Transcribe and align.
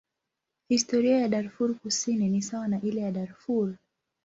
Historia 0.67 1.17
ya 1.19 1.27
Darfur 1.27 1.75
Kusini 1.79 2.29
ni 2.29 2.41
sawa 2.41 2.67
na 2.67 2.81
ile 2.81 3.01
ya 3.01 3.11
Darfur. 3.11 3.75